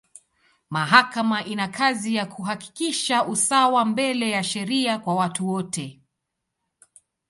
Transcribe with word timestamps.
Mahakama 0.69 1.43
ina 1.45 1.67
kazi 1.67 2.15
ya 2.15 2.25
kuhakikisha 2.25 3.25
usawa 3.25 3.85
mbele 3.85 4.29
ya 4.29 4.43
sheria 4.43 4.99
kwa 4.99 5.15
watu 5.15 5.47
wote. 5.49 6.01